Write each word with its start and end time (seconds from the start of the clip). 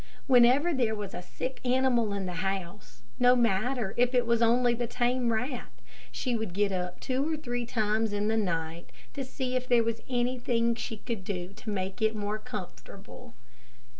Whenever 0.25 0.73
there 0.73 0.95
was 0.95 1.13
a 1.13 1.21
sick 1.21 1.59
animal 1.63 2.11
in 2.11 2.25
the 2.25 2.33
house, 2.41 3.03
no 3.19 3.35
matter 3.35 3.93
if 3.97 4.15
it 4.15 4.25
was 4.25 4.41
only 4.41 4.73
the 4.73 4.87
tame 4.87 5.31
rat, 5.31 5.69
she 6.11 6.35
would 6.35 6.53
get 6.55 6.71
up 6.71 6.99
two 6.99 7.31
or 7.31 7.37
three 7.37 7.67
times 7.67 8.11
in 8.11 8.27
the 8.27 8.35
night, 8.35 8.91
to 9.13 9.23
see 9.23 9.55
if 9.55 9.67
there 9.67 9.83
was 9.83 10.01
anything 10.09 10.73
she 10.73 10.97
could 10.97 11.23
do 11.23 11.53
to 11.53 11.69
make 11.69 12.01
it 12.01 12.15
more 12.15 12.39
comfortable. 12.39 13.35